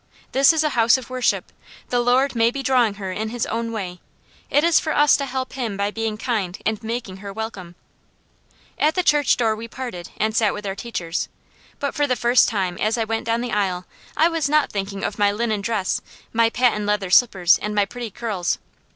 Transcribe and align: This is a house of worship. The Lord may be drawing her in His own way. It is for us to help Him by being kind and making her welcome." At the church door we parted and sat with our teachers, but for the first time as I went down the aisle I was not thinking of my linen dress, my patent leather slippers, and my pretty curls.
This 0.31 0.51
is 0.51 0.63
a 0.63 0.69
house 0.69 0.97
of 0.97 1.11
worship. 1.11 1.51
The 1.89 1.99
Lord 1.99 2.33
may 2.35 2.49
be 2.49 2.63
drawing 2.63 2.95
her 2.95 3.11
in 3.11 3.29
His 3.29 3.45
own 3.45 3.71
way. 3.71 3.99
It 4.49 4.63
is 4.63 4.79
for 4.79 4.95
us 4.95 5.15
to 5.17 5.27
help 5.27 5.53
Him 5.53 5.77
by 5.77 5.91
being 5.91 6.17
kind 6.17 6.57
and 6.65 6.81
making 6.81 7.17
her 7.17 7.31
welcome." 7.31 7.75
At 8.79 8.95
the 8.95 9.03
church 9.03 9.37
door 9.37 9.55
we 9.55 9.67
parted 9.67 10.09
and 10.17 10.35
sat 10.35 10.55
with 10.55 10.65
our 10.65 10.73
teachers, 10.73 11.29
but 11.79 11.93
for 11.93 12.07
the 12.07 12.15
first 12.15 12.49
time 12.49 12.79
as 12.79 12.97
I 12.97 13.03
went 13.03 13.27
down 13.27 13.41
the 13.41 13.51
aisle 13.51 13.85
I 14.17 14.27
was 14.27 14.49
not 14.49 14.71
thinking 14.71 15.03
of 15.03 15.19
my 15.19 15.31
linen 15.31 15.61
dress, 15.61 16.01
my 16.33 16.49
patent 16.49 16.87
leather 16.87 17.11
slippers, 17.11 17.59
and 17.59 17.75
my 17.75 17.85
pretty 17.85 18.09
curls. 18.09 18.57